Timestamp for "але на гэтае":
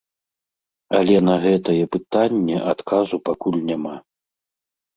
0.99-1.75